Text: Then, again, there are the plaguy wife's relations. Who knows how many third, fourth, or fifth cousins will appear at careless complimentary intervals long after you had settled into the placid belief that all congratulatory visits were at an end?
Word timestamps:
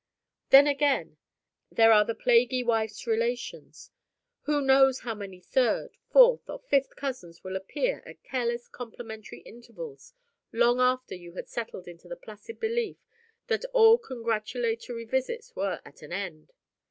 Then, 0.49 0.65
again, 0.65 1.17
there 1.71 1.91
are 1.91 2.03
the 2.03 2.15
plaguy 2.15 2.63
wife's 2.63 3.05
relations. 3.05 3.91
Who 4.45 4.59
knows 4.59 5.01
how 5.01 5.13
many 5.13 5.39
third, 5.41 5.95
fourth, 6.09 6.49
or 6.49 6.57
fifth 6.57 6.95
cousins 6.95 7.43
will 7.43 7.55
appear 7.55 8.01
at 8.07 8.23
careless 8.23 8.67
complimentary 8.67 9.41
intervals 9.41 10.15
long 10.51 10.79
after 10.79 11.13
you 11.13 11.33
had 11.33 11.47
settled 11.49 11.87
into 11.87 12.07
the 12.07 12.15
placid 12.15 12.59
belief 12.59 12.97
that 13.45 13.63
all 13.73 13.99
congratulatory 13.99 15.05
visits 15.05 15.55
were 15.55 15.79
at 15.85 16.01
an 16.01 16.11
end? 16.11 16.51